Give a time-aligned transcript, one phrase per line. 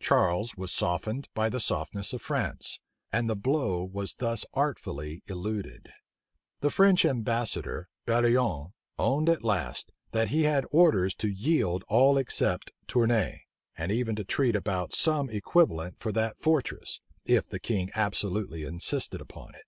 [0.00, 2.80] Charles was softened by the softness of France;
[3.12, 5.92] and the blow was thus artfully eluded.
[6.60, 12.72] The French ambassador, Barillon, owned at last, that he had orders to yield all except
[12.88, 13.42] Tournay,
[13.76, 19.20] and even to treat about some equivalent for that fortress, if the king absolutely insisted
[19.20, 19.66] upon it.